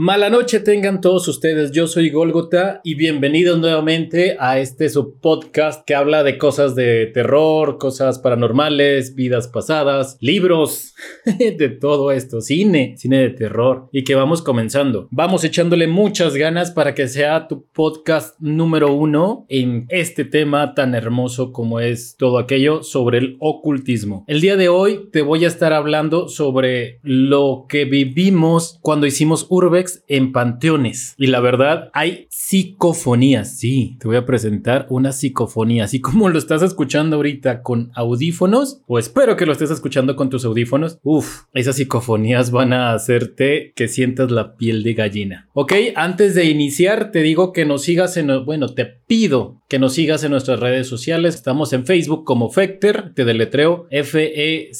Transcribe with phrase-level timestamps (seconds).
[0.00, 5.84] Mala noche tengan todos ustedes, yo soy Golgota y bienvenidos nuevamente a este su podcast
[5.84, 12.94] que habla de cosas de terror, cosas paranormales, vidas pasadas, libros, de todo esto, cine,
[12.96, 15.08] cine de terror y que vamos comenzando.
[15.10, 20.94] Vamos echándole muchas ganas para que sea tu podcast número uno en este tema tan
[20.94, 24.24] hermoso como es todo aquello sobre el ocultismo.
[24.28, 29.44] El día de hoy te voy a estar hablando sobre lo que vivimos cuando hicimos
[29.48, 31.14] Urbex en panteones.
[31.18, 33.58] Y la verdad, hay psicofonías.
[33.58, 35.84] Sí, te voy a presentar una psicofonía.
[35.84, 40.30] Así como lo estás escuchando ahorita con audífonos, o espero que lo estés escuchando con
[40.30, 40.98] tus audífonos.
[41.02, 45.48] Uf, esas psicofonías van a hacerte que sientas la piel de gallina.
[45.52, 48.28] Ok, antes de iniciar, te digo que nos sigas en.
[48.44, 51.34] Bueno, te pido que nos sigas en nuestras redes sociales.
[51.34, 54.72] Estamos en Facebook como Fecter, te deletreo F-E-C-T-E-R,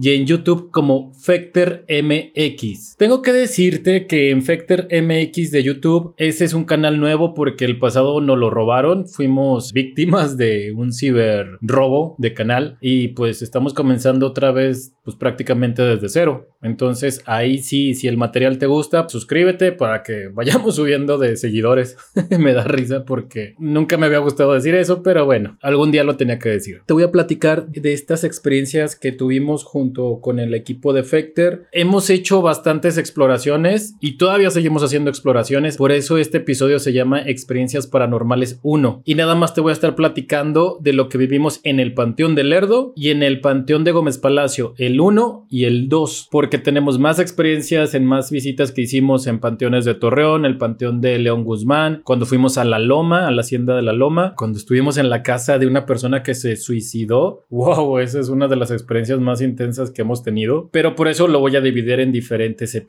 [0.00, 2.96] y en YouTube como Fecter MX.
[2.96, 7.64] Tengo que decirte que en Fecter MX de YouTube, ese es un canal nuevo porque
[7.64, 9.06] el pasado nos lo robaron.
[9.08, 15.16] Fuimos víctimas de un ciber robo de canal y pues estamos comenzando otra vez, pues
[15.16, 16.48] prácticamente desde cero.
[16.60, 21.96] Entonces ahí sí, si el material te gusta, suscríbete para que vayamos subiendo de seguidores.
[22.38, 26.16] me da risa porque nunca me había gustado decir eso, pero bueno, algún día lo
[26.16, 26.82] tenía que decir.
[26.86, 31.66] Te voy a platicar de estas experiencias que tuvimos junto con el equipo de Fecter.
[31.72, 37.22] Hemos hecho bastantes exploraciones y todavía seguimos haciendo exploraciones, por eso este episodio se llama
[37.22, 39.02] Experiencias Paranormales 1.
[39.04, 42.34] Y nada más te voy a estar platicando de lo que vivimos en el Panteón
[42.34, 46.58] de Lerdo y en el Panteón de Gómez Palacio, el 1 y el 2, porque
[46.58, 51.18] tenemos más experiencias en más visitas que hicimos en panteones de Torreón, el Panteón de
[51.18, 54.98] León Guzmán, cuando fuimos a la Loma, a la hacienda de la Loma, cuando estuvimos
[54.98, 57.44] en la casa de una persona que se suicidó.
[57.50, 61.28] Wow, esa es una de las experiencias más intensas que hemos tenido, pero por eso
[61.28, 62.87] lo voy a dividir en diferentes episodios.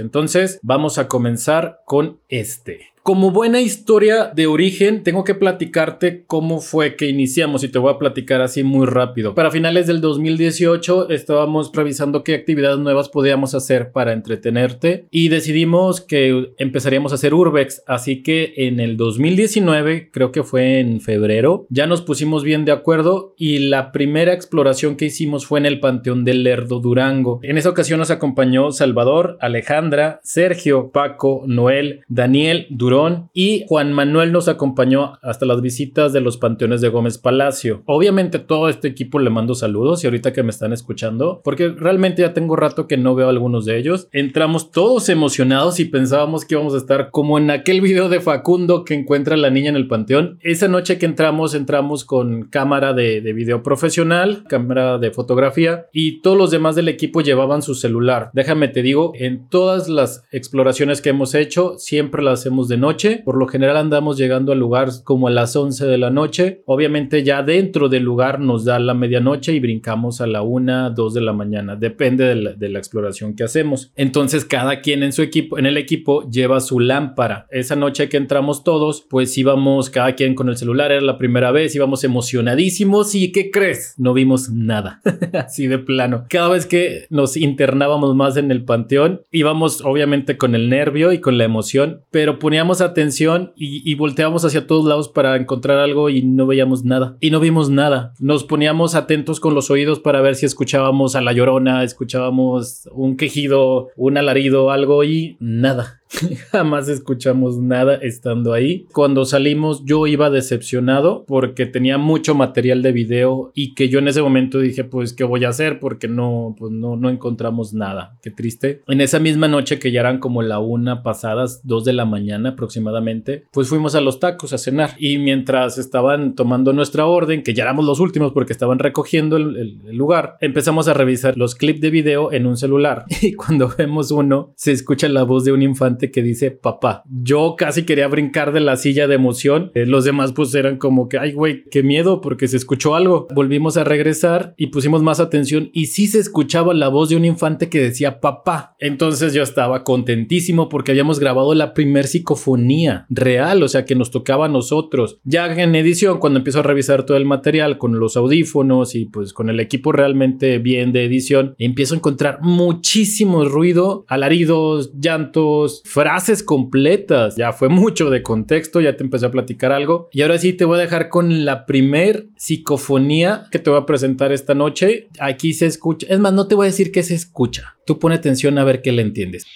[0.00, 2.92] Entonces, vamos a comenzar con este.
[3.08, 7.90] Como buena historia de origen, tengo que platicarte cómo fue que iniciamos y te voy
[7.90, 9.34] a platicar así muy rápido.
[9.34, 16.02] Para finales del 2018 estábamos revisando qué actividades nuevas podíamos hacer para entretenerte y decidimos
[16.02, 17.82] que empezaríamos a hacer Urbex.
[17.86, 22.72] Así que en el 2019, creo que fue en febrero, ya nos pusimos bien de
[22.72, 27.40] acuerdo y la primera exploración que hicimos fue en el Panteón del Lerdo Durango.
[27.42, 32.66] En esa ocasión nos acompañó Salvador, Alejandra, Sergio, Paco, Noel, Daniel,
[32.98, 37.82] Durón y Juan Manuel nos acompañó hasta las visitas de los panteones de Gómez Palacio.
[37.86, 42.22] Obviamente todo este equipo le mando saludos y ahorita que me están escuchando, porque realmente
[42.22, 44.08] ya tengo rato que no veo a algunos de ellos.
[44.12, 48.84] Entramos todos emocionados y pensábamos que íbamos a estar como en aquel video de Facundo
[48.84, 50.38] que encuentra a la niña en el panteón.
[50.42, 56.20] Esa noche que entramos, entramos con cámara de, de video profesional, cámara de fotografía y
[56.20, 58.30] todos los demás del equipo llevaban su celular.
[58.32, 62.87] Déjame te digo, en todas las exploraciones que hemos hecho, siempre las hacemos de noche.
[63.24, 66.62] Por lo general andamos llegando al lugar como a las 11 de la noche.
[66.64, 71.14] Obviamente ya dentro del lugar nos da la medianoche y brincamos a la 1, 2
[71.14, 71.76] de la mañana.
[71.76, 73.92] Depende de la, de la exploración que hacemos.
[73.94, 77.46] Entonces cada quien en su equipo, en el equipo lleva su lámpara.
[77.50, 80.92] Esa noche que entramos todos, pues íbamos cada quien con el celular.
[80.92, 83.94] Era la primera vez, íbamos emocionadísimos y ¿qué crees?
[83.98, 85.00] No vimos nada.
[85.34, 86.24] Así de plano.
[86.30, 91.20] Cada vez que nos internábamos más en el panteón, íbamos obviamente con el nervio y
[91.20, 96.22] con la emoción, pero poníamos atención y, volteábamos hacia todos lados para encontrar algo y
[96.22, 97.16] no veíamos nada.
[97.20, 98.14] Y no vimos nada.
[98.20, 103.16] Nos poníamos atentos con los oídos para ver si escuchábamos a la llorona, escuchábamos un
[103.16, 105.97] quejido, un alarido, algo y nada.
[106.52, 108.86] Jamás escuchamos nada estando ahí.
[108.92, 114.08] Cuando salimos yo iba decepcionado porque tenía mucho material de video y que yo en
[114.08, 118.18] ese momento dije pues qué voy a hacer porque no pues no no encontramos nada.
[118.22, 118.82] Qué triste.
[118.86, 122.50] En esa misma noche que ya eran como la una pasadas, dos de la mañana
[122.50, 127.54] aproximadamente, pues fuimos a los tacos a cenar y mientras estaban tomando nuestra orden, que
[127.54, 131.80] ya éramos los últimos porque estaban recogiendo el, el lugar, empezamos a revisar los clips
[131.80, 135.62] de video en un celular y cuando vemos uno se escucha la voz de un
[135.62, 137.02] infante que dice papá.
[137.08, 139.70] Yo casi quería brincar de la silla de emoción.
[139.74, 143.26] Eh, los demás pues eran como que, ay güey, qué miedo porque se escuchó algo.
[143.34, 147.24] Volvimos a regresar y pusimos más atención y sí se escuchaba la voz de un
[147.24, 148.76] infante que decía papá.
[148.78, 154.10] Entonces yo estaba contentísimo porque habíamos grabado la primer psicofonía real, o sea que nos
[154.10, 155.18] tocaba a nosotros.
[155.24, 159.32] Ya en edición, cuando empiezo a revisar todo el material con los audífonos y pues
[159.32, 166.42] con el equipo realmente bien de edición, empiezo a encontrar muchísimo ruido, alaridos, llantos, frases
[166.42, 167.36] completas.
[167.36, 170.08] Ya fue mucho de contexto, ya te empecé a platicar algo.
[170.12, 173.86] Y ahora sí te voy a dejar con la primer psicofonía que te voy a
[173.86, 175.08] presentar esta noche.
[175.18, 176.06] Aquí se escucha.
[176.10, 177.76] Es más, no te voy a decir qué se escucha.
[177.86, 179.46] Tú pone atención a ver qué le entiendes.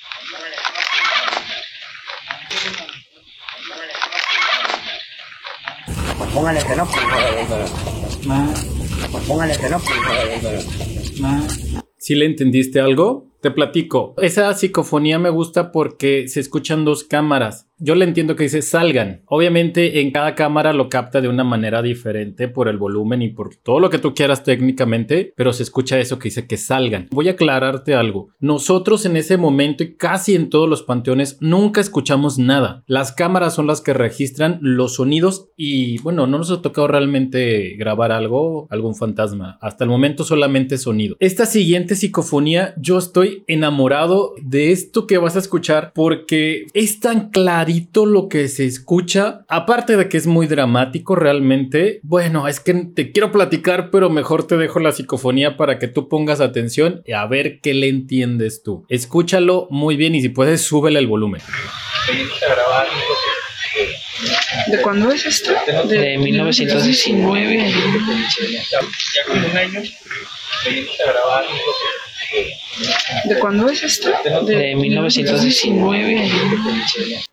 [6.34, 6.88] Póngale que no,
[9.29, 9.81] Póngale que no,
[11.99, 13.31] ¿Sí le entendiste algo?
[13.43, 14.15] Te platico.
[14.19, 17.69] Esa psicofonía me gusta porque se escuchan dos cámaras.
[17.85, 19.23] Yo le entiendo que dice salgan.
[19.27, 23.56] Obviamente en cada cámara lo capta de una manera diferente por el volumen y por
[23.56, 27.09] todo lo que tú quieras técnicamente, pero se escucha eso que dice que salgan.
[27.11, 28.29] Voy a aclararte algo.
[28.39, 32.85] Nosotros en ese momento y casi en todos los panteones nunca escuchamos nada.
[32.87, 37.75] Las cámaras son las que registran los sonidos y bueno, no nos ha tocado realmente
[37.77, 39.59] grabar algo, algún fantasma.
[39.61, 41.17] Hasta el momento solamente sonido.
[41.19, 47.31] Esta siguiente psicofonía yo estoy enamorado de esto que vas a escuchar porque es tan
[47.31, 49.44] clarito lo que se escucha.
[49.49, 52.00] Aparte de que es muy dramático realmente.
[52.02, 56.08] Bueno, es que te quiero platicar, pero mejor te dejo la psicofonía para que tú
[56.08, 58.84] pongas atención y a ver qué le entiendes tú.
[58.88, 61.40] Escúchalo muy bien y si puedes, súbele el volumen.
[64.67, 65.52] ¿De cuándo es esto?
[65.88, 67.73] De 1919.
[68.70, 69.82] Ya como un año
[70.64, 71.44] venimos a grabar
[73.29, 74.11] ¿De cuándo es esto?
[74.46, 76.31] De 1919.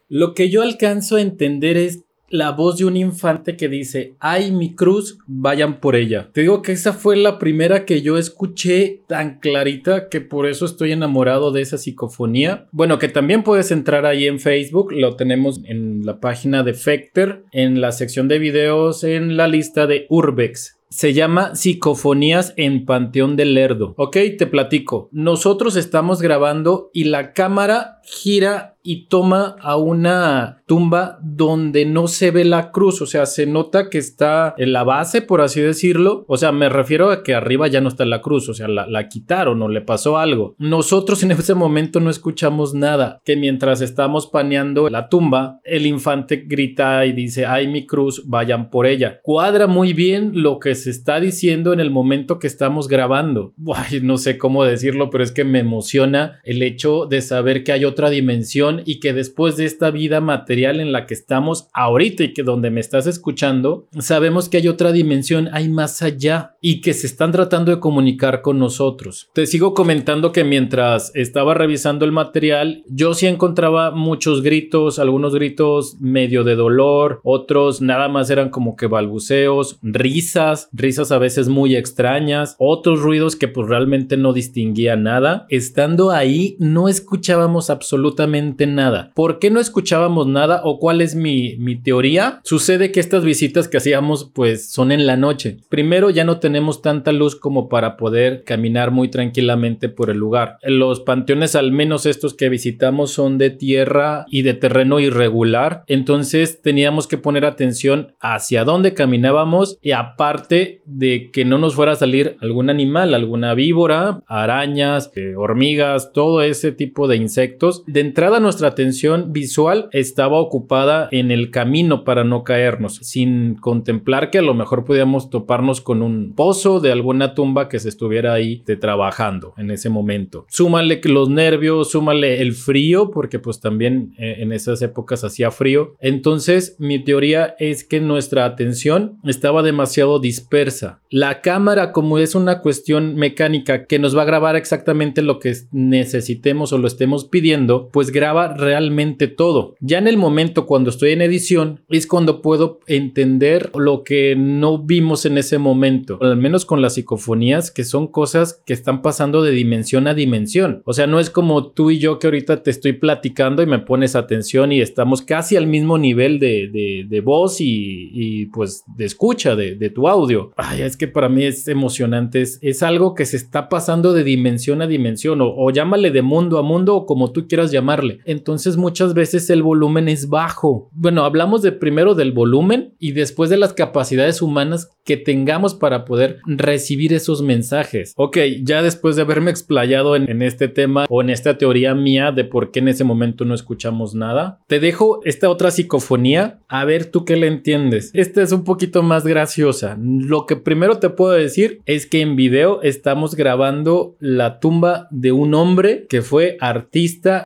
[0.10, 4.51] Lo que yo alcanzo a entender es la voz de un infante que dice, ay
[4.51, 6.30] mi cruz, vayan por ella.
[6.31, 10.66] Te digo que esa fue la primera que yo escuché tan clarita que por eso
[10.66, 12.68] estoy enamorado de esa psicofonía.
[12.72, 17.44] Bueno, que también puedes entrar ahí en Facebook, lo tenemos en la página de Fecter,
[17.51, 20.79] en la sección de videos, en la lista de Urbex.
[20.89, 23.94] Se llama Psicofonías en Panteón del Lerdo.
[23.95, 25.07] Ok, te platico.
[25.12, 32.31] Nosotros estamos grabando y la cámara gira y toma a una tumba donde no se
[32.31, 36.25] ve la cruz, o sea, se nota que está en la base, por así decirlo,
[36.27, 39.07] o sea, me refiero a que arriba ya no está la cruz, o sea, la,
[39.07, 40.56] quitaron o le pasó algo.
[40.57, 46.38] Nosotros en ese momento no escuchamos nada, que mientras estamos paneando la tumba, el infante
[46.47, 49.19] grita y dice, ay mi cruz, vayan por ella.
[49.21, 53.53] Cuadra muy bien lo que se está diciendo en el momento que estamos grabando.
[54.01, 57.86] no sé cómo decirlo, pero es que me emociona el hecho de saber que hay
[57.86, 62.34] otra dimensión y que después de esta vida material en la que estamos ahorita y
[62.34, 66.94] que donde me estás escuchando, sabemos que hay otra dimensión, hay más allá y que
[66.94, 69.30] se están tratando de comunicar con nosotros.
[69.34, 75.34] Te sigo comentando que mientras estaba revisando el material, yo sí encontraba muchos gritos, algunos
[75.34, 81.50] gritos medio de dolor, otros nada más eran como que balbuceos, risas, risas a veces
[81.50, 85.46] muy extrañas, otros ruidos que pues realmente no distinguía nada.
[85.50, 89.12] Estando ahí no escuchábamos absolutamente nada.
[89.16, 92.42] ¿Por qué no escuchábamos nada o cuál es mi, mi teoría?
[92.44, 95.58] Sucede que estas visitas que hacíamos pues son en la noche.
[95.70, 100.58] Primero ya no tenemos tanta luz como para poder caminar muy tranquilamente por el lugar.
[100.64, 105.84] Los panteones al menos estos que visitamos son de tierra y de terreno irregular.
[105.88, 111.94] Entonces teníamos que poner atención hacia dónde caminábamos y aparte de que no nos fuera
[111.94, 117.84] a salir algún animal, alguna víbora, arañas, eh, hormigas, todo ese tipo de insectos.
[117.88, 124.31] De entrada nuestra atención visual estaba ocupada en el camino para no caernos, sin contemplar
[124.31, 128.34] que a lo mejor podíamos toparnos con un pozo de alguna tumba que se estuviera
[128.34, 130.48] ahí trabajando en ese momento.
[130.50, 135.94] Súmale los nervios, súmale el frío, porque pues también eh, en esas épocas hacía frío.
[136.00, 141.01] Entonces mi teoría es que nuestra atención estaba demasiado dispersa.
[141.12, 145.53] La cámara, como es una cuestión mecánica que nos va a grabar exactamente lo que
[145.72, 149.75] necesitemos o lo estemos pidiendo, pues graba realmente todo.
[149.79, 154.79] Ya en el momento cuando estoy en edición es cuando puedo entender lo que no
[154.79, 159.41] vimos en ese momento, al menos con las psicofonías, que son cosas que están pasando
[159.41, 160.81] de dimensión a dimensión.
[160.86, 163.79] O sea, no es como tú y yo que ahorita te estoy platicando y me
[163.79, 169.55] pones atención y estamos casi al mismo nivel de, de, voz y, pues de escucha
[169.55, 170.51] de, tu audio.
[170.55, 174.24] Ay, es que para mí es emocionante, es, es algo que se está pasando de
[174.24, 178.19] dimensión a dimensión o, o llámale de mundo a mundo o como tú quieras llamarle
[178.31, 180.89] entonces muchas veces el volumen es bajo.
[180.93, 186.05] Bueno, hablamos de primero del volumen y después de las capacidades humanas que tengamos para
[186.05, 188.13] poder recibir esos mensajes.
[188.15, 192.45] Ok, ya después de haberme explayado en, este tema o en esta teoría mía de
[192.45, 197.05] por qué en ese momento no escuchamos nada, te dejo esta otra psicofonía a ver
[197.05, 198.12] tú qué le entiendes.
[198.13, 199.98] Esta es un poquito más graciosa.
[200.00, 205.31] Lo que primero te puedo decir es que en video estamos grabando la tumba de
[205.31, 207.45] un hombre que fue artista.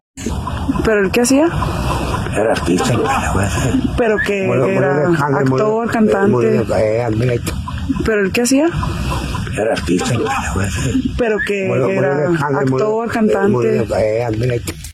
[0.84, 1.48] ¿Pero el qué hacía?
[2.36, 2.94] Era artista,
[3.98, 6.66] Pero que era actor, cantante.
[8.06, 8.70] ¿Pero el qué hacía?
[9.58, 10.14] Era artista,
[11.18, 12.30] Pero que era
[12.60, 13.86] actor, cantante.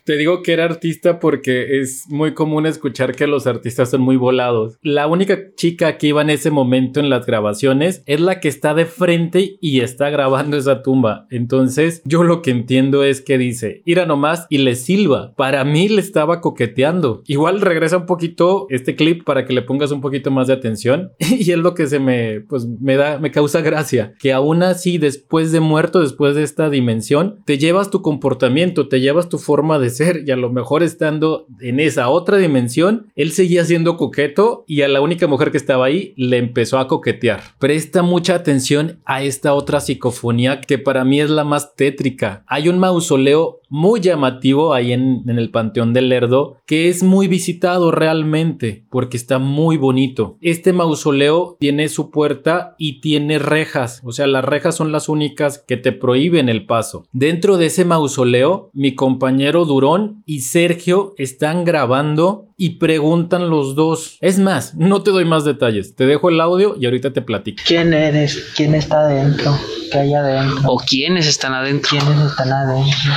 [0.09, 4.17] Te digo que era artista porque es muy común escuchar que los artistas son muy
[4.17, 4.79] volados.
[4.81, 8.73] La única chica que iba en ese momento en las grabaciones es la que está
[8.73, 11.27] de frente y está grabando esa tumba.
[11.29, 15.35] Entonces, yo lo que entiendo es que dice, ira nomás y le silba.
[15.35, 17.21] Para mí le estaba coqueteando.
[17.27, 21.11] Igual regresa un poquito este clip para que le pongas un poquito más de atención.
[21.19, 24.15] y es lo que se me, pues me da, me causa gracia.
[24.19, 29.01] Que aún así, después de muerto, después de esta dimensión, te llevas tu comportamiento, te
[29.01, 33.65] llevas tu forma de y a lo mejor estando en esa otra dimensión, él seguía
[33.65, 37.41] siendo coqueto y a la única mujer que estaba ahí le empezó a coquetear.
[37.59, 42.43] Presta mucha atención a esta otra psicofonía que para mí es la más tétrica.
[42.47, 47.27] Hay un mausoleo muy llamativo ahí en, en, el Panteón del Lerdo, que es muy
[47.27, 50.37] visitado realmente, porque está muy bonito.
[50.41, 55.63] Este mausoleo tiene su puerta y tiene rejas, o sea, las rejas son las únicas
[55.67, 57.05] que te prohíben el paso.
[57.11, 64.17] Dentro de ese mausoleo, mi compañero Durón y Sergio están grabando y preguntan los dos.
[64.21, 67.63] Es más, no te doy más detalles, te dejo el audio y ahorita te platico.
[67.65, 68.51] ¿Quién eres?
[68.55, 69.57] ¿Quién está adentro?
[69.91, 70.69] ¿Qué hay adentro?
[70.69, 71.89] ¿O quiénes están adentro?
[71.89, 73.13] ¿Quiénes están adentro?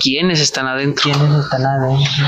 [0.00, 1.02] ¿Quiénes están adentro?
[1.04, 2.26] ¿Quiénes están adentro?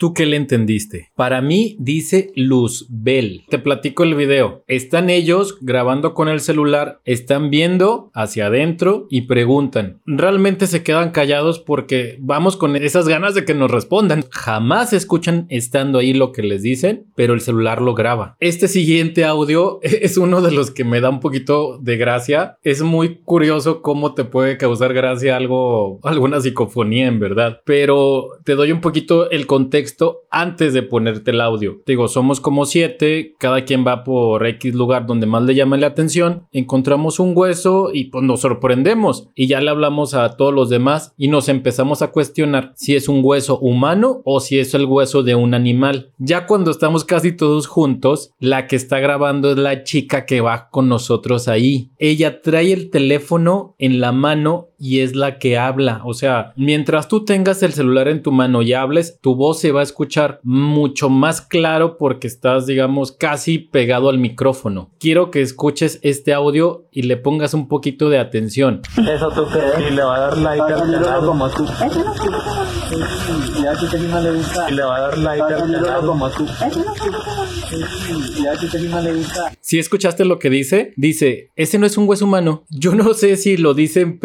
[0.00, 1.10] ¿Tú qué le entendiste?
[1.14, 3.44] Para mí dice Luzbel.
[3.50, 4.64] Te platico el video.
[4.66, 10.00] Están ellos grabando con el celular, están viendo hacia adentro y preguntan.
[10.06, 14.24] Realmente se quedan callados porque vamos con esas ganas de que nos respondan.
[14.30, 18.36] Jamás escuchan estando ahí lo que les dicen, pero el celular lo graba.
[18.40, 22.56] Este siguiente audio es uno de los que me da un poquito de gracia.
[22.62, 27.60] Es muy curioso cómo te puede causar gracia algo, alguna psicofonía en verdad.
[27.66, 29.89] Pero te doy un poquito el contexto
[30.30, 31.80] antes de ponerte el audio.
[31.86, 35.88] digo, somos como siete, cada quien va por X lugar donde más le llame la
[35.88, 40.68] atención, encontramos un hueso y pues nos sorprendemos y ya le hablamos a todos los
[40.68, 44.86] demás y nos empezamos a cuestionar si es un hueso humano o si es el
[44.86, 46.12] hueso de un animal.
[46.18, 50.68] Ya cuando estamos casi todos juntos, la que está grabando es la chica que va
[50.70, 51.90] con nosotros ahí.
[51.98, 56.00] Ella trae el teléfono en la mano y es la que habla.
[56.04, 59.72] O sea, mientras tú tengas el celular en tu mano y hables, tu voz se
[59.72, 64.90] va a escuchar mucho más claro porque estás, digamos, casi pegado al micrófono.
[64.98, 68.80] Quiero que escuches este audio y le pongas un poquito de atención.
[68.96, 69.90] Eso tú crees.
[69.90, 71.66] Y le va a dar like al como tú.
[74.68, 76.46] Y le va a dar like al como tú.
[79.60, 82.64] Si escuchaste lo que dice, dice, ese no es un hueso humano.
[82.70, 84.18] Yo no sé si lo dice en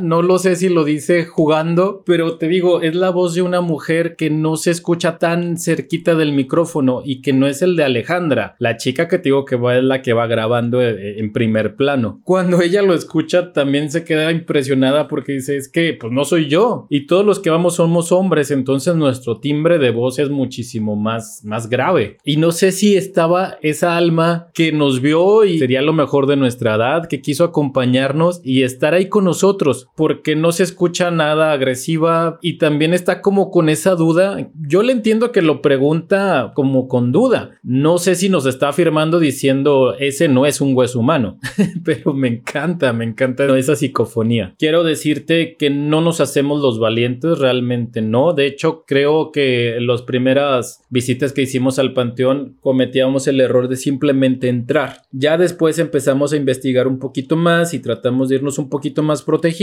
[0.00, 3.60] no lo sé si lo dice jugando, pero te digo, es la voz de una
[3.60, 7.84] mujer que no se escucha tan cerquita del micrófono y que no es el de
[7.84, 11.32] Alejandra, la chica que te digo que va es la que va grabando eh, en
[11.32, 12.20] primer plano.
[12.24, 16.48] Cuando ella lo escucha también se queda impresionada porque dice, es que pues no soy
[16.48, 20.96] yo y todos los que vamos somos hombres, entonces nuestro timbre de voz es muchísimo
[20.96, 22.18] más más grave.
[22.24, 26.36] Y no sé si estaba esa alma que nos vio y sería lo mejor de
[26.36, 29.65] nuestra edad, que quiso acompañarnos y estar ahí con nosotros,
[29.96, 34.50] porque no se escucha nada agresiva y también está como con esa duda.
[34.54, 37.58] Yo le entiendo que lo pregunta como con duda.
[37.62, 41.38] No sé si nos está afirmando diciendo ese no es un hueso humano,
[41.84, 44.54] pero me encanta, me encanta esa psicofonía.
[44.58, 48.32] Quiero decirte que no nos hacemos los valientes, realmente no.
[48.32, 53.76] De hecho, creo que las primeras visitas que hicimos al panteón cometíamos el error de
[53.76, 55.02] simplemente entrar.
[55.12, 59.22] Ya después empezamos a investigar un poquito más y tratamos de irnos un poquito más
[59.22, 59.55] protegidos,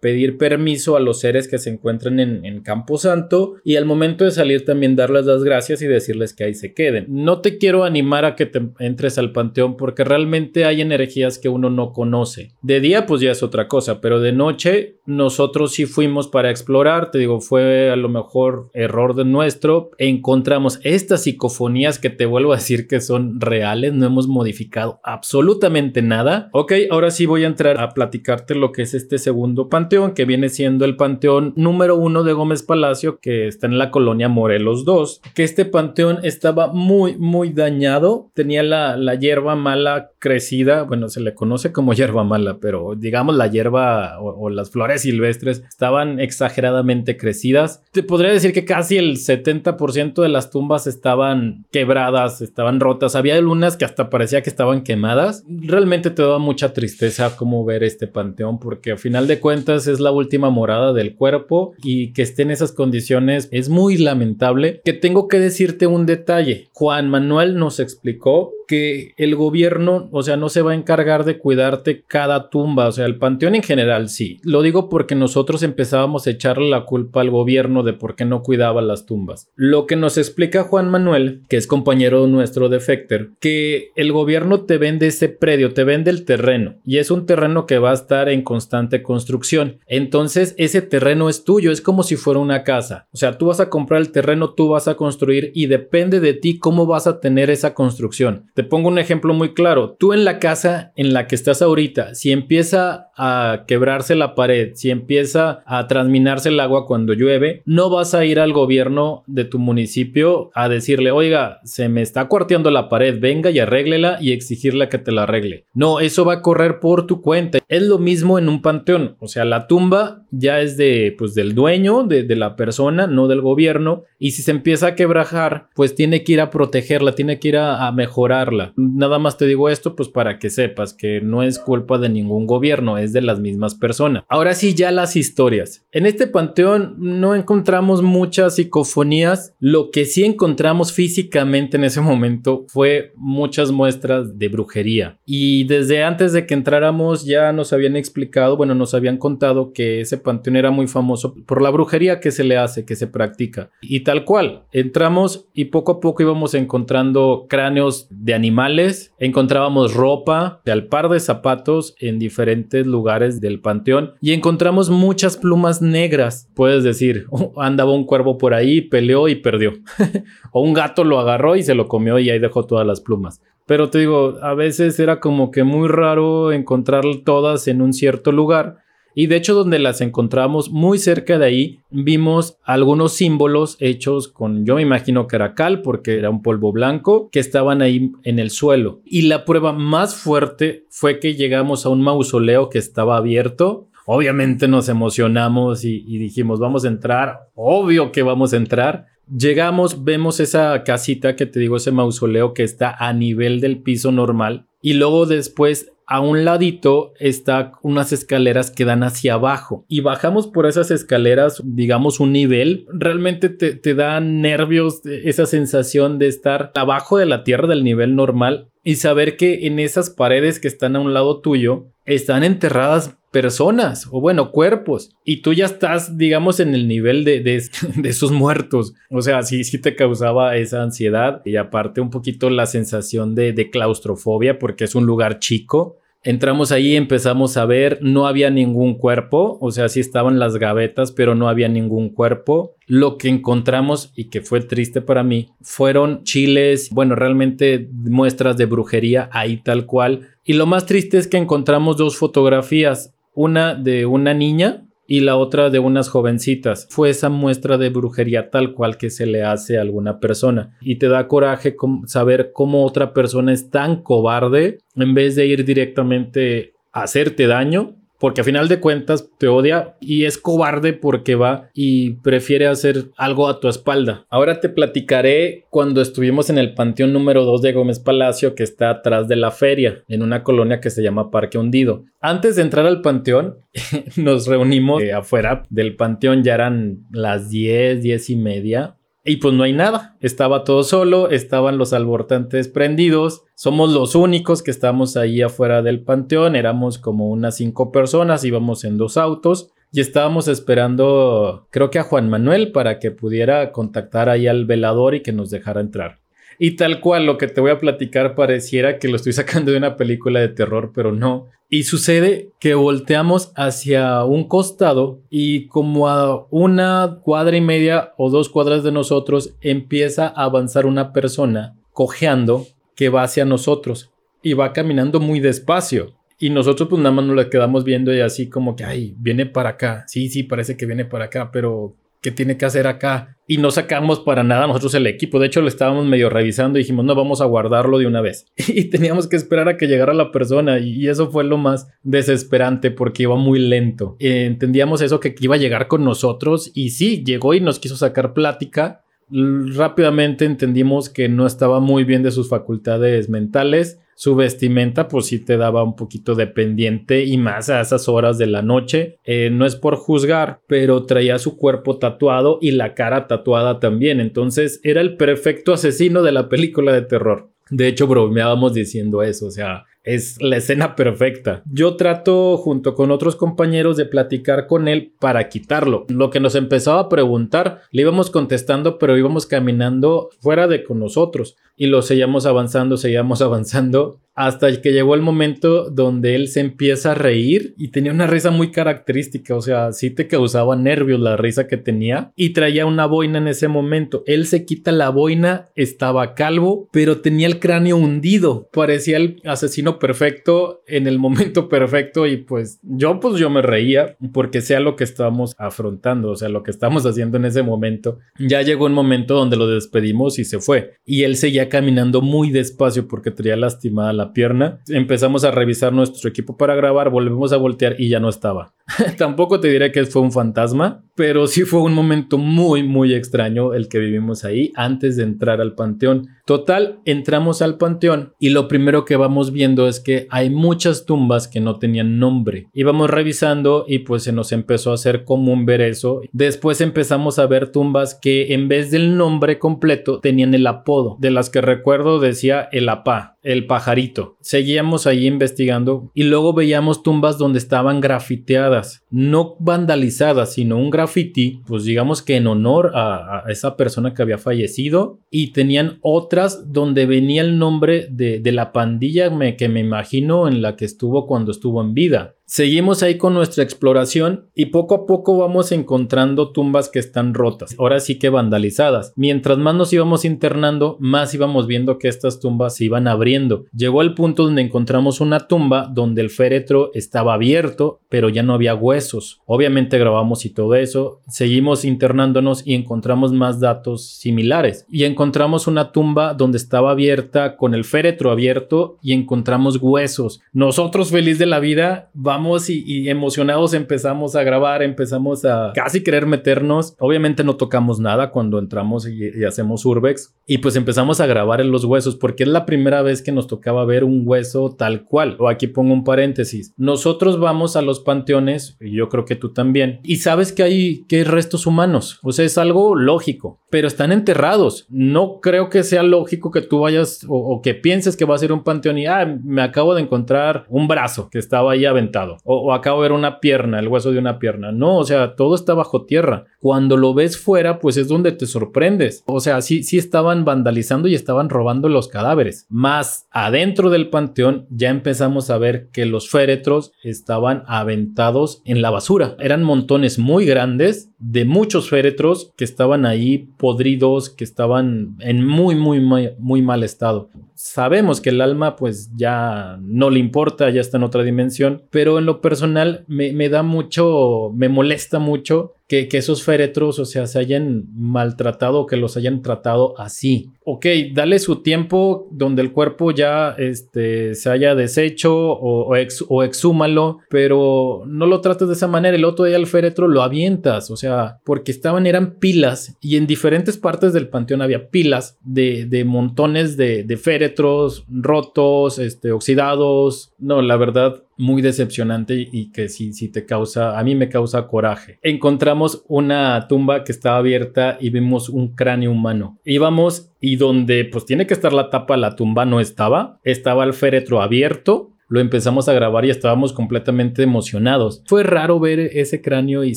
[0.00, 4.24] pedir permiso a los seres que se encuentran en, en Campo Santo y al momento
[4.24, 7.06] de salir también darles las gracias y decirles que ahí se queden.
[7.08, 11.48] No te quiero animar a que te entres al panteón porque realmente hay energías que
[11.48, 12.52] uno no conoce.
[12.62, 17.10] De día pues ya es otra cosa, pero de noche nosotros sí fuimos para explorar,
[17.10, 22.52] te digo, fue a lo mejor error de nuestro, encontramos estas psicofonías que te vuelvo
[22.52, 26.48] a decir que son reales, no hemos modificado absolutamente nada.
[26.52, 29.33] Ok, ahora sí voy a entrar a platicarte lo que es este segundo
[29.68, 33.90] panteón, que viene siendo el panteón número uno de Gómez Palacio, que está en la
[33.90, 40.10] colonia Morelos 2, que este panteón estaba muy, muy dañado, tenía la, la hierba mala
[40.24, 45.02] crecida, bueno, se le conoce como hierba mala, pero digamos la hierba o, las flores
[45.02, 47.82] silvestres estaban exageradamente crecidas.
[47.92, 53.16] Te podría decir que casi el 70% de las tumbas estaban quebradas, estaban rotas.
[53.16, 55.44] Había lunas que hasta parecía que estaban quemadas.
[55.46, 60.00] Realmente te da mucha tristeza como ver este panteón porque a final de cuentas es
[60.00, 64.80] la última morada del cuerpo y que esté en esas condiciones es muy lamentable.
[64.86, 66.68] Que tengo que decirte un detalle.
[66.72, 71.38] Juan Manuel nos explicó que el gobierno, o sea, no se va a encargar de
[71.38, 74.38] cuidarte cada tumba, o sea, el panteón en general sí.
[74.44, 78.42] Lo digo porque nosotros empezábamos a echarle la culpa al gobierno de por qué no
[78.42, 79.48] cuidaba las tumbas.
[79.56, 84.62] Lo que nos explica Juan Manuel, que es compañero nuestro de Fecter, que el gobierno
[84.62, 87.94] te vende ese predio, te vende el terreno y es un terreno que va a
[87.94, 89.78] estar en constante construcción.
[89.86, 93.08] Entonces, ese terreno es tuyo, es como si fuera una casa.
[93.12, 96.34] O sea, tú vas a comprar el terreno, tú vas a construir y depende de
[96.34, 98.50] ti cómo vas a tener esa construcción.
[98.54, 99.96] Te pongo un ejemplo muy claro.
[100.04, 104.72] Tú en la casa en la que estás ahorita, si empieza a quebrarse la pared,
[104.74, 109.44] si empieza a transminarse el agua cuando llueve, no vas a ir al gobierno de
[109.44, 114.32] tu municipio a decirle, oiga, se me está cuarteando la pared, venga y arréglela y
[114.32, 115.66] exigirle que te la arregle.
[115.74, 117.58] No, eso va a correr por tu cuenta.
[117.68, 119.16] Es lo mismo en un panteón.
[119.20, 123.40] O sea, la tumba ya es de, pues, del dueño, de, la persona, no del
[123.40, 124.02] gobierno.
[124.18, 127.56] Y si se empieza a quebrajar, pues tiene que ir a protegerla, tiene que ir
[127.56, 128.34] a, a mejorar
[128.76, 132.46] Nada más te digo esto pues para que sepas que no es culpa de ningún
[132.46, 134.24] gobierno, de las mismas personas.
[134.28, 135.86] Ahora sí, ya las historias.
[135.92, 142.64] En este panteón no encontramos muchas psicofonías, lo que sí encontramos físicamente en ese momento
[142.68, 145.18] fue muchas muestras de brujería.
[145.24, 150.00] Y desde antes de que entráramos ya nos habían explicado, bueno, nos habían contado que
[150.00, 153.70] ese panteón era muy famoso por la brujería que se le hace, que se practica.
[153.80, 160.60] Y tal cual, entramos y poco a poco íbamos encontrando cráneos de animales, encontrábamos ropa,
[160.64, 166.48] de al par de zapatos en diferentes lugares del panteón y encontramos muchas plumas negras.
[166.54, 169.72] Puedes decir, oh, andaba un cuervo por ahí, peleó y perdió.
[170.52, 173.42] o un gato lo agarró y se lo comió y ahí dejó todas las plumas.
[173.66, 178.30] Pero te digo, a veces era como que muy raro encontrar todas en un cierto
[178.30, 178.83] lugar
[179.14, 184.64] y de hecho donde las encontramos muy cerca de ahí vimos algunos símbolos hechos con
[184.64, 188.38] yo me imagino que era cal porque era un polvo blanco que estaban ahí en
[188.38, 189.00] el suelo.
[189.04, 194.68] Y la prueba más fuerte fue que llegamos a un mausoleo que estaba abierto Obviamente
[194.68, 199.06] nos emocionamos y, y, dijimos, vamos a entrar, obvio que vamos a entrar.
[199.34, 204.12] Llegamos, vemos esa casita que te digo, ese mausoleo que está a nivel del piso
[204.12, 204.66] normal.
[204.82, 209.84] Y luego después a un ladito está unas escaleras que dan hacia abajo.
[209.88, 216.18] Y bajamos por esas escaleras, digamos un nivel, realmente te, te da nervios esa sensación
[216.18, 220.60] de estar abajo de la tierra del nivel normal y saber que en esas paredes
[220.60, 225.10] que están a un lado tuyo están enterradas personas o bueno, cuerpos.
[225.24, 228.94] Y tú ya estás, digamos, en el nivel de, de, esos muertos.
[229.10, 233.70] O sea, sí, sí te causaba esa ansiedad y aparte un poquito la sensación de,
[233.72, 235.98] claustrofobia porque es un lugar chico.
[236.22, 241.12] Entramos ahí, empezamos a ver, no había ningún cuerpo, o sea, sí estaban las gavetas,
[241.12, 242.76] pero no había ningún cuerpo.
[242.86, 248.66] Lo que encontramos y que fue triste para mí fueron chiles, bueno, realmente muestras de
[248.66, 250.28] brujería ahí tal cual.
[250.44, 255.36] Y lo más triste es que encontramos dos fotografías, una de una niña y la
[255.36, 256.86] otra de unas jovencitas.
[256.90, 260.76] Fue esa muestra de brujería tal cual que se le hace a alguna persona.
[260.80, 265.64] Y te da coraje saber cómo otra persona es tan cobarde en vez de ir
[265.64, 271.34] directamente a hacerte daño porque a final de cuentas te odia y es cobarde porque
[271.34, 274.24] va y prefiere hacer algo a tu espalda.
[274.30, 278.88] Ahora te platicaré cuando estuvimos en el panteón número 2 de Gómez Palacio que está
[278.88, 282.06] atrás de la feria, en una colonia que se llama Parque Hundido.
[282.18, 283.58] Antes de entrar al panteón,
[284.16, 289.54] nos reunimos eh, afuera del panteón, ya eran las 10, 10 y media y pues
[289.54, 290.16] no hay nada.
[290.20, 293.42] Estaba todo solo, estaban los albortantes prendidos.
[293.54, 296.56] Somos los únicos que estamos ahí afuera del panteón.
[296.56, 299.70] Éramos como unas cinco personas, íbamos en dos autos.
[299.90, 305.14] Y estábamos esperando, creo que a Juan Manuel, para que pudiera contactar ahí al velador
[305.14, 306.23] y que nos dejara entrar.
[306.58, 309.78] Y tal cual lo que te voy a platicar pareciera que lo estoy sacando de
[309.78, 311.48] una película de terror, pero no.
[311.68, 318.30] Y sucede que volteamos hacia un costado y como a una cuadra y media o
[318.30, 324.12] dos cuadras de nosotros empieza a avanzar una persona cojeando que va hacia nosotros
[324.42, 326.14] y va caminando muy despacio.
[326.38, 329.46] Y nosotros pues nada más nos la quedamos viendo y así como que, ay, viene
[329.46, 330.04] para acá.
[330.06, 333.36] Sí, sí, parece que viene para acá, pero ¿qué tiene que hacer acá?
[333.46, 335.38] Y no sacamos para nada nosotros el equipo.
[335.38, 338.46] De hecho, lo estábamos medio revisando y dijimos, no, vamos a guardarlo de una vez.
[338.66, 340.78] Y teníamos que esperar a que llegara la persona.
[340.78, 344.16] Y eso fue lo más desesperante porque iba muy lento.
[344.18, 346.72] Eh, entendíamos eso que iba a llegar con nosotros.
[346.74, 352.22] Y sí, llegó y nos quiso sacar plática rápidamente entendimos que no estaba muy bien
[352.22, 354.00] de sus facultades mentales.
[354.16, 358.38] Su vestimenta pues sí te daba un poquito de pendiente y más a esas horas
[358.38, 359.18] de la noche.
[359.24, 364.20] Eh, no es por juzgar, pero traía su cuerpo tatuado y la cara tatuada también.
[364.20, 367.50] Entonces era el perfecto asesino de la película de terror.
[367.70, 371.62] De hecho, bromeábamos diciendo eso, o sea, es la escena perfecta.
[371.64, 376.04] Yo trato junto con otros compañeros de platicar con él para quitarlo.
[376.08, 380.98] Lo que nos empezaba a preguntar, le íbamos contestando, pero íbamos caminando fuera de con
[380.98, 386.60] nosotros y lo seguíamos avanzando, seguíamos avanzando hasta que llegó el momento donde él se
[386.60, 391.20] empieza a reír y tenía una risa muy característica, o sea, sí te causaba nervios
[391.20, 394.24] la risa que tenía y traía una boina en ese momento.
[394.26, 399.98] Él se quita la boina, estaba calvo, pero tenía el cráneo hundido, parecía el asesino
[399.98, 404.96] perfecto en el momento perfecto y pues yo pues yo me reía porque sea lo
[404.96, 408.18] que estábamos afrontando, o sea, lo que estamos haciendo en ese momento.
[408.38, 412.50] Ya llegó un momento donde lo despedimos y se fue y él seguía caminando muy
[412.50, 414.80] despacio porque traía lastimada la pierna.
[414.88, 418.74] Empezamos a revisar nuestro equipo para grabar, volvemos a voltear y ya no estaba.
[419.18, 423.72] Tampoco te diré que fue un fantasma, pero sí fue un momento muy, muy extraño
[423.72, 426.28] el que vivimos ahí antes de entrar al panteón.
[426.44, 431.48] Total, entramos al panteón y lo primero que vamos viendo es que hay muchas tumbas
[431.48, 432.68] que no tenían nombre.
[432.74, 436.20] Íbamos revisando y pues se nos empezó a hacer común ver eso.
[436.32, 441.16] Después empezamos a ver tumbas que en vez del nombre completo tenían el apodo.
[441.20, 444.36] De las que recuerdo decía el apá el pajarito.
[444.40, 448.73] Seguíamos ahí investigando y luego veíamos tumbas donde estaban grafiteadas,
[449.10, 454.38] no vandalizadas, sino un graffiti, pues digamos que en honor a, esa persona que había
[454.38, 460.62] fallecido y tenían otras donde venía el nombre de, la pandilla que me imagino en
[460.62, 462.36] la que estuvo cuando estuvo en vida.
[462.46, 467.74] Seguimos ahí con nuestra exploración y poco a poco vamos encontrando tumbas que están rotas,
[467.78, 469.14] ahora sí que vandalizadas.
[469.16, 473.64] Mientras más nos íbamos internando, más íbamos viendo que estas tumbas se iban abriendo.
[473.74, 478.52] Llegó al punto donde encontramos una tumba donde el féretro estaba abierto, pero ya no
[478.52, 479.40] había huesos.
[479.46, 481.22] Obviamente grabamos y todo eso.
[481.28, 484.84] Seguimos internándonos y encontramos más datos similares.
[484.90, 490.42] Y encontramos una tumba donde estaba abierta con el féretro abierto y encontramos huesos.
[490.52, 496.26] Nosotros feliz de la vida vamos y, emocionados empezamos a grabar, empezamos a casi querer
[496.26, 496.96] meternos.
[496.98, 501.70] Obviamente no tocamos nada cuando entramos y, hacemos urbex y pues empezamos a grabar en
[501.70, 505.36] los huesos porque es la primera vez que nos tocaba ver un hueso tal cual.
[505.38, 506.74] O aquí pongo un paréntesis.
[506.76, 511.04] Nosotros vamos a los panteones, y yo creo que tú también, y sabes que hay,
[511.04, 512.18] que hay restos humanos.
[512.22, 514.86] O sea, es algo lógico, pero están enterrados.
[514.88, 518.38] No creo que sea lógico que tú vayas o, o que pienses que va a
[518.38, 522.23] ser un panteón y, ah, me acabo de encontrar un brazo que estaba ahí aventado
[522.44, 524.72] o, acabo de ver una pierna, el hueso de una pierna.
[524.72, 526.44] No, o sea, todo está bajo tierra.
[526.64, 529.22] Cuando lo ves fuera, pues es donde te sorprendes.
[529.26, 532.64] O sea, sí, sí estaban vandalizando y estaban robando los cadáveres.
[532.70, 538.88] Más adentro del panteón ya empezamos a ver que los féretros estaban aventados en la
[538.88, 539.36] basura.
[539.40, 545.74] Eran montones muy grandes de muchos féretros que estaban ahí podridos, que estaban en muy,
[545.74, 547.28] muy, muy, mal estado.
[547.54, 552.18] Sabemos que el alma pues ya no le importa, ya está en otra dimensión, pero
[552.18, 557.26] en lo personal me, me da mucho, me molesta mucho que, esos féretros, o sea,
[557.26, 560.50] se hayan maltratado que los hayan tratado así.
[560.64, 565.94] Ok, dale su tiempo donde el cuerpo ya este, se haya deshecho o,
[566.28, 569.16] o, exhúmalo, pero no lo trates de esa manera.
[569.16, 573.26] El otro día el féretro lo avientas, o sea, porque estaban, eran pilas y en
[573.26, 580.32] diferentes partes del panteón había pilas de, de montones de, de féretros rotos, este, oxidados.
[580.38, 584.66] No, la verdad, muy decepcionante y que sí, sí te causa, a mí me causa
[584.66, 585.18] coraje.
[585.22, 589.58] Encontramos una tumba que estaba abierta y vimos un cráneo humano.
[589.64, 593.94] Íbamos y donde pues tiene que estar la tapa, la tumba no estaba, estaba el
[593.94, 598.22] féretro abierto lo empezamos a grabar y estábamos completamente emocionados.
[598.26, 599.96] Fue raro ver ese cráneo y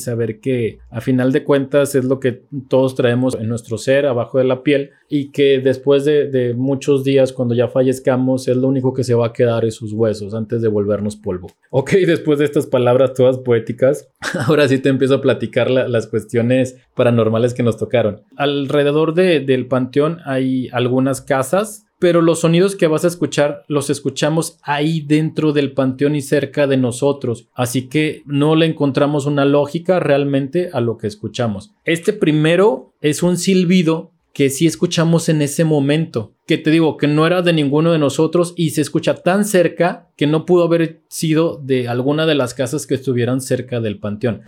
[0.00, 4.38] saber que a final de cuentas es lo que todos traemos en nuestro ser abajo
[4.38, 8.92] de la piel y que después de, muchos días cuando ya fallezcamos es lo único
[8.92, 11.52] que se va a quedar esos huesos antes de volvernos polvo.
[11.70, 14.08] Ok, después de estas palabras todas poéticas,
[14.48, 18.22] ahora sí te empiezo a platicar las cuestiones paranormales que nos tocaron.
[18.36, 24.58] Alrededor del panteón hay algunas casas pero los sonidos que vas a escuchar los escuchamos
[24.62, 30.00] ahí dentro del panteón y cerca de nosotros, así que no le encontramos una lógica
[30.00, 31.72] realmente a lo que escuchamos.
[31.84, 37.08] Este primero es un silbido que sí escuchamos en ese momento, que te digo que
[37.08, 41.02] no era de ninguno de nosotros y se escucha tan cerca que no pudo haber
[41.08, 44.42] sido de alguna de las casas que estuvieran cerca del panteón.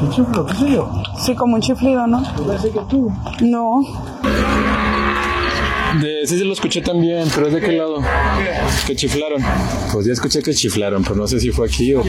[0.00, 0.46] ¿Un chiflido?
[0.46, 1.02] ¿Qué sé yo?
[1.18, 2.22] Sí, como un chiflido, ¿no?
[2.46, 3.12] Parece que tú.
[3.42, 3.82] No.
[6.00, 7.96] De ese sí lo escuché también, pero ¿es de qué lado?
[8.86, 9.42] Que chiflaron.
[9.92, 12.02] Pues ya escuché que chiflaron, pero no sé si fue aquí o...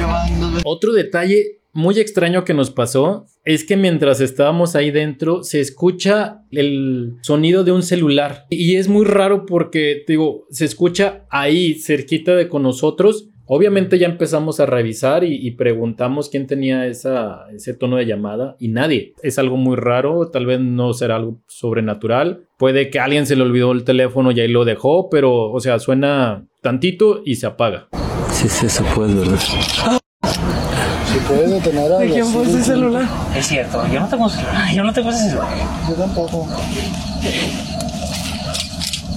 [0.64, 6.44] Otro detalle muy extraño que nos pasó es que mientras estábamos ahí dentro se escucha
[6.52, 12.36] el sonido de un celular y es muy raro porque digo se escucha ahí cerquita
[12.36, 17.98] de con nosotros Obviamente ya empezamos a revisar y, preguntamos quién tenía esa, ese tono
[17.98, 19.14] de llamada y nadie.
[19.24, 22.46] Es algo muy raro, tal vez no será algo sobrenatural.
[22.58, 25.80] Puede que alguien se le olvidó el teléfono y ahí lo dejó, pero, o sea,
[25.80, 27.90] suena tantito y se apaga.
[28.32, 29.38] Sí, sí, eso puede, ¿verdad?
[29.38, 33.06] Si puedes detener ¿De quién fue ese celular?
[33.36, 35.58] Es cierto, yo no tengo celular, yo no tengo ese celular.
[35.90, 36.48] Yo tampoco.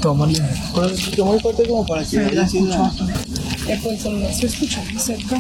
[0.03, 0.41] Tómale.
[1.25, 2.19] Muy fuerte como para que sí,
[3.65, 5.39] se escucha cerca,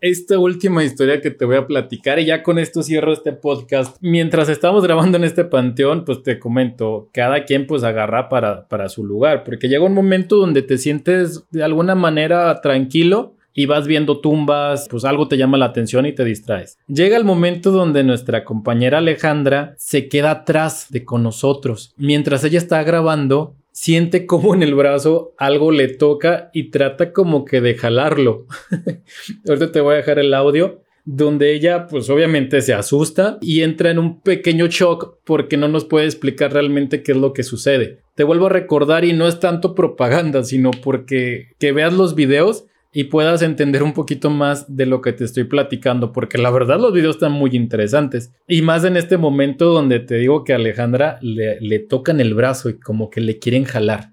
[0.00, 3.96] Esta última historia que te voy a platicar y ya con esto cierro este podcast.
[4.00, 8.88] Mientras estamos grabando en este panteón, pues te comento, cada quien pues agarra para, para
[8.88, 13.88] su lugar, porque llega un momento donde te sientes de alguna manera tranquilo y vas
[13.88, 16.78] viendo tumbas, pues algo te llama la atención y te distraes.
[16.86, 21.92] Llega el momento donde nuestra compañera Alejandra se queda atrás de con nosotros.
[21.96, 27.44] Mientras ella está grabando, siente como en el brazo algo le toca y trata como
[27.44, 28.46] que de jalarlo.
[29.48, 33.92] Ahorita te voy a dejar el audio donde ella pues obviamente se asusta y entra
[33.92, 38.00] en un pequeño shock porque no nos puede explicar realmente qué es lo que sucede.
[38.16, 42.64] Te vuelvo a recordar y no es tanto propaganda, sino porque que veas los videos
[42.92, 46.80] y puedas entender un poquito más de lo que te estoy platicando, porque la verdad
[46.80, 48.32] los videos están muy interesantes.
[48.46, 52.34] Y más en este momento donde te digo que a Alejandra le, le tocan el
[52.34, 54.10] brazo y como que le quieren jalar.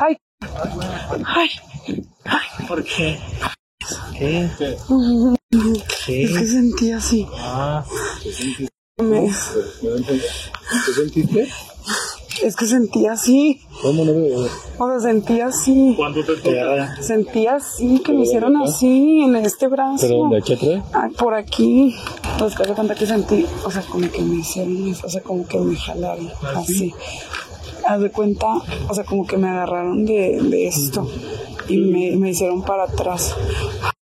[0.00, 0.16] Ay,
[1.24, 1.48] ay,
[2.24, 3.18] ay, ¿por qué?
[4.18, 4.48] ¿Qué?
[6.06, 6.22] ¿Qué?
[6.22, 7.26] Es que sentí así.
[7.36, 7.84] Ah,
[8.22, 8.68] ¿qué sentiste?
[10.86, 11.48] ¿Qué sentiste?
[12.42, 13.60] Es que sentía así.
[13.82, 14.46] ¿Cómo no veo?
[14.78, 15.94] O sea, sentía así.
[15.96, 17.02] ¿Cuánto te toca?
[17.02, 19.98] Sentía así, que me hicieron así en este brazo.
[20.00, 20.38] ¿Pero dónde?
[20.38, 20.84] ¿Aquí atrás?
[20.92, 21.94] Ah, por aquí.
[22.38, 25.58] Pues que tanta que sentí, o sea, como que me hicieron, o sea, como que
[25.58, 26.94] me jalaron, ¿Ah, así.
[27.86, 28.46] Haz de cuenta,
[28.88, 31.10] o sea, como que me agarraron de, de esto
[31.68, 33.34] y me, me hicieron para atrás.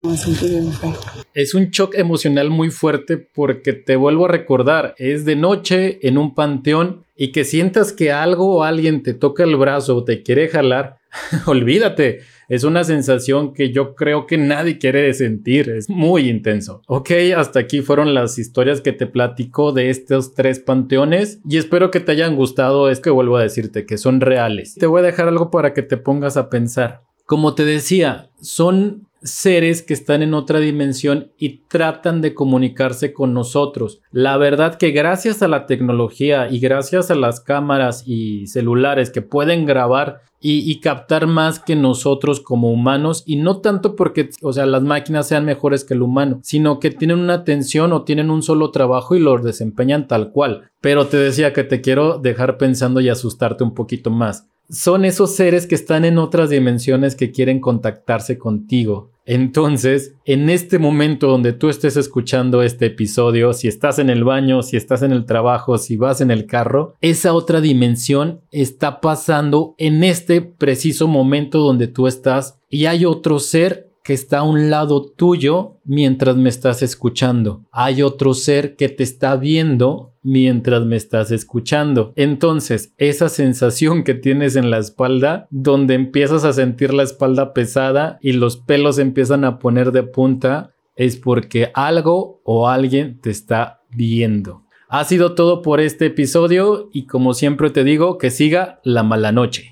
[0.04, 0.94] Me sentí bien feo.
[1.34, 6.18] Es un shock emocional muy fuerte porque te vuelvo a recordar, es de noche en
[6.18, 10.24] un panteón y que sientas que algo o alguien te toca el brazo o te
[10.24, 10.98] quiere jalar,
[11.46, 12.22] olvídate.
[12.50, 15.70] Es una sensación que yo creo que nadie quiere sentir.
[15.70, 16.82] Es muy intenso.
[16.88, 21.92] Ok, hasta aquí fueron las historias que te platico de estos tres panteones y espero
[21.92, 22.90] que te hayan gustado.
[22.90, 24.74] Es que vuelvo a decirte que son reales.
[24.74, 27.04] Te voy a dejar algo para que te pongas a pensar.
[27.28, 33.34] Como te decía, son seres que están en otra dimensión y tratan de comunicarse con
[33.34, 34.02] nosotros.
[34.12, 39.22] La verdad que gracias a la tecnología y gracias a las cámaras y celulares que
[39.22, 44.66] pueden grabar y, captar más que nosotros como humanos y no tanto porque, o sea,
[44.66, 48.42] las máquinas sean mejores que el humano, sino que tienen una atención o tienen un
[48.42, 50.72] solo trabajo y lo desempeñan tal cual.
[50.82, 55.36] Pero te decía que te quiero dejar pensando y asustarte un poquito más son esos
[55.36, 59.12] seres que están en otras dimensiones que quieren contactarse contigo.
[59.26, 64.64] Entonces, en este momento donde tú estés escuchando este episodio, si estás en el baño,
[64.64, 69.76] si estás en el trabajo, si vas en el carro, esa otra dimensión está pasando
[69.78, 74.70] en este preciso momento donde tú estás y hay otro ser que está a un
[74.70, 77.66] lado tuyo mientras me estás escuchando.
[77.72, 82.14] Hay otro ser que te está viendo mientras me estás escuchando.
[82.16, 88.18] Entonces, esa sensación que tienes en la espalda, donde empiezas a sentir la espalda pesada
[88.22, 93.82] y los pelos empiezan a poner de punta, es porque algo o alguien te está
[93.90, 94.64] viendo.
[94.88, 99.32] Ha sido todo por este episodio y como siempre te digo, que siga la mala
[99.32, 99.71] noche.